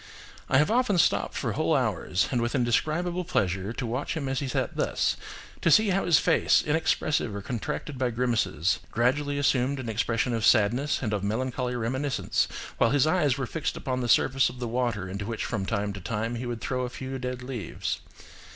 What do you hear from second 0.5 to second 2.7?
have often stopped for whole hours, and with